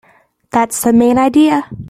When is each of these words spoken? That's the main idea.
That's 0.49 0.81
the 0.81 0.93
main 0.93 1.19
idea. 1.19 1.69